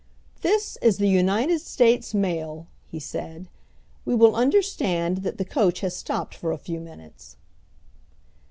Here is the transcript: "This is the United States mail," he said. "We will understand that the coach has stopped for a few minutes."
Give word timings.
"This 0.41 0.79
is 0.81 0.97
the 0.97 1.07
United 1.07 1.59
States 1.61 2.15
mail," 2.15 2.65
he 2.89 2.99
said. 2.99 3.47
"We 4.03 4.15
will 4.15 4.35
understand 4.35 5.17
that 5.17 5.37
the 5.37 5.45
coach 5.45 5.81
has 5.81 5.95
stopped 5.95 6.33
for 6.33 6.51
a 6.51 6.57
few 6.57 6.79
minutes." 6.79 7.35